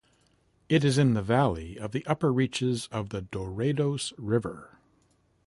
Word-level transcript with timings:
It 0.67 0.83
is 0.83 0.97
in 0.97 1.13
the 1.13 1.21
valley 1.21 1.77
of 1.77 1.91
the 1.91 2.03
upper 2.07 2.33
reaches 2.33 2.87
of 2.91 3.09
the 3.09 3.21
Dourados 3.21 4.13
River. 4.17 4.79